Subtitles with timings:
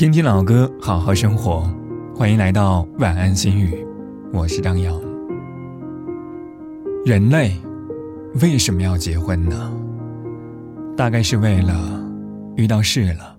[0.00, 1.70] 听听老歌，好好生活。
[2.16, 3.86] 欢迎来到晚安心语，
[4.32, 4.98] 我是张扬。
[7.04, 7.54] 人类
[8.40, 9.70] 为什么要结婚呢？
[10.96, 12.02] 大概是为了
[12.56, 13.36] 遇到事了，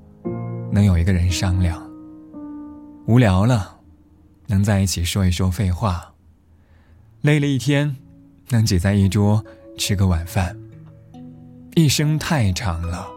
[0.71, 1.81] 能有一个人商量；
[3.07, 3.79] 无聊了，
[4.45, 6.13] 能在一起说一说废话；
[7.21, 7.95] 累了一天，
[8.49, 9.43] 能挤在一桌
[9.79, 10.55] 吃个晚饭。
[11.73, 13.07] 一生太长了，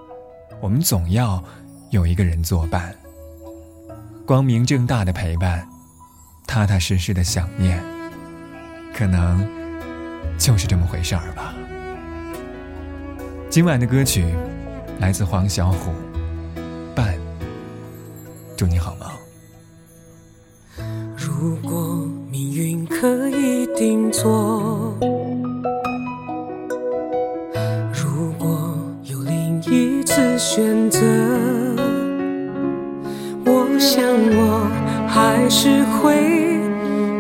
[0.63, 1.45] 我们总要
[1.91, 2.97] 有一个人作伴。
[4.27, 5.69] 光明正大的陪伴，
[6.47, 7.79] 踏踏实实的想念，
[8.95, 9.47] 可能
[10.39, 11.55] 就是这么回事儿吧。
[13.51, 14.25] 今晚的歌曲
[14.99, 15.75] 来自黄小琥，
[16.95, 17.15] 《伴》，
[18.57, 19.13] 祝你好吗？
[21.15, 24.97] 如果命运可以定做，
[27.93, 31.54] 如果有另一次选择。
[35.45, 36.59] 还是会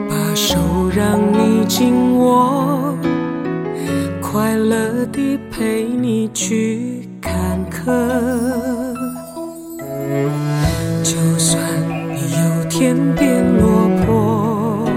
[0.08, 0.56] 把手
[0.88, 2.96] 让你紧握，
[4.22, 7.92] 快乐地陪你去看客。
[11.02, 11.62] 就算
[12.14, 14.88] 你有天变落魄，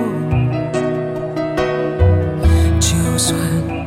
[2.79, 3.37] 就算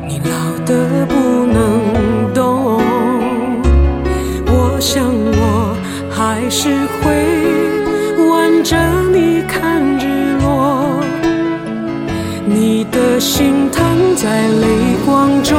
[0.07, 1.15] 你老得不
[1.47, 2.79] 能动，
[4.45, 5.75] 我想我
[6.11, 6.69] 还是
[7.01, 7.20] 会。
[8.63, 8.77] 着
[9.11, 10.99] 你看日落，
[12.45, 14.67] 你的心疼在泪
[15.05, 15.57] 光中，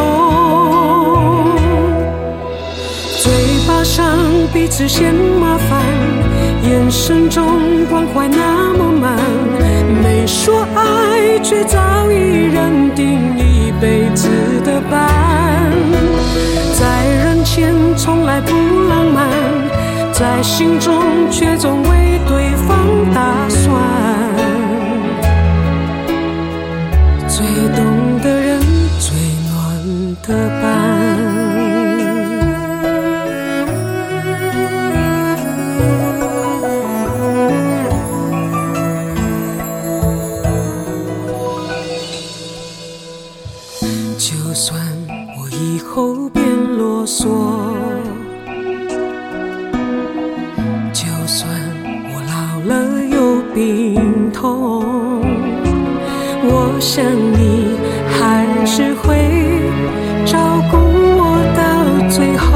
[3.18, 3.32] 嘴
[3.66, 4.06] 巴上
[4.52, 5.82] 彼此嫌麻烦，
[6.62, 7.44] 眼神中
[7.90, 9.18] 关怀那么满，
[10.02, 11.78] 没说爱却早
[12.10, 14.28] 已认定一辈子
[14.64, 15.72] 的伴，
[16.78, 18.52] 在人前从来不
[18.88, 19.28] 浪漫，
[20.12, 22.01] 在心中却总为。
[46.82, 47.28] 啰嗦。
[50.92, 51.48] 就算
[52.10, 52.34] 我老
[52.68, 52.70] 了
[53.04, 53.16] 有
[53.54, 53.62] 病
[54.32, 54.42] 痛，
[56.42, 57.04] 我想
[57.38, 57.78] 你
[58.10, 58.20] 还
[58.66, 59.06] 是会
[60.26, 60.36] 照
[60.72, 60.74] 顾
[61.20, 61.22] 我
[61.54, 61.62] 到
[62.10, 62.50] 最后，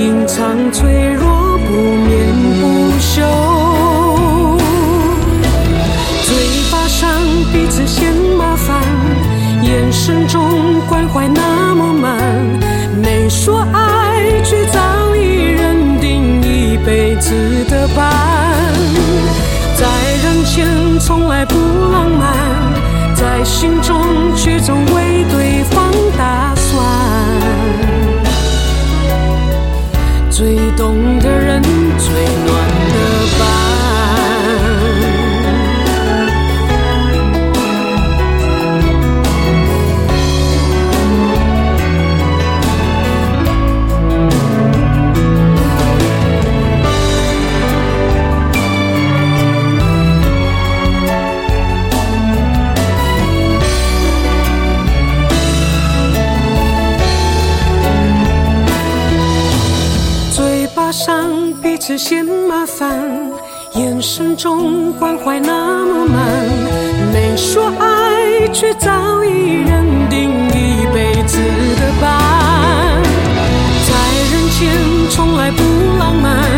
[0.00, 1.70] 隐藏脆弱不
[2.06, 2.10] 眠
[2.58, 2.62] 不
[2.98, 3.20] 休，
[6.24, 6.28] 嘴
[6.72, 7.02] 巴上
[7.52, 8.80] 彼此嫌麻烦，
[9.62, 10.40] 眼神中
[10.88, 11.43] 关怀那，
[13.24, 18.12] 你说爱却早已认定一辈子的伴。
[19.74, 19.86] 在
[20.22, 21.54] 人前从来不
[21.90, 22.36] 浪漫，
[23.14, 23.98] 在心中
[24.36, 26.84] 却总为对方打算。
[30.28, 31.62] 最懂的人，
[31.96, 32.12] 最
[32.44, 32.73] 暖
[61.86, 62.98] 是嫌麻烦，
[63.74, 66.18] 眼神中关怀那么满，
[67.12, 69.28] 没说爱，却早已
[69.68, 73.02] 认定一辈子的伴。
[73.86, 73.92] 在
[74.32, 74.72] 人前
[75.10, 75.62] 从来不
[75.98, 76.48] 浪漫，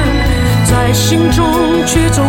[0.64, 1.44] 在心中
[1.84, 2.24] 却总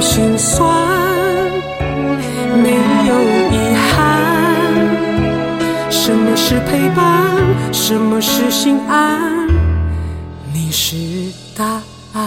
[0.00, 0.66] 心酸
[2.62, 2.70] 没
[3.06, 3.20] 有
[3.52, 3.90] 遗憾。
[5.90, 7.36] 什么是陪伴？
[7.72, 9.46] 什么是心安？
[10.52, 10.96] 你是
[11.56, 11.82] 答
[12.14, 12.20] 案。